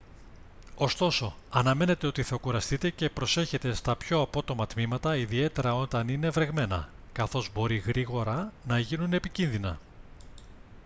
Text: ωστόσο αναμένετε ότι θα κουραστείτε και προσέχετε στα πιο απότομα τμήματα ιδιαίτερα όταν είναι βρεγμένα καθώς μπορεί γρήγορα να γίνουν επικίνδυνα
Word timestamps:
ωστόσο 0.75 1.35
αναμένετε 1.49 2.07
ότι 2.07 2.23
θα 2.23 2.35
κουραστείτε 2.35 2.89
και 2.89 3.09
προσέχετε 3.09 3.73
στα 3.73 3.95
πιο 3.95 4.21
απότομα 4.21 4.67
τμήματα 4.67 5.15
ιδιαίτερα 5.15 5.75
όταν 5.75 6.07
είναι 6.07 6.29
βρεγμένα 6.29 6.89
καθώς 7.11 7.49
μπορεί 7.53 7.77
γρήγορα 7.77 8.51
να 8.67 8.79
γίνουν 8.79 9.13
επικίνδυνα 9.13 9.79